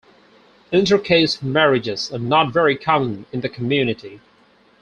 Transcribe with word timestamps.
Inter-caste 0.71 1.43
marriages 1.43 2.11
are 2.11 2.17
not 2.17 2.51
very 2.51 2.75
common 2.75 3.27
in 3.31 3.41
the 3.41 3.47
community. 3.49 4.19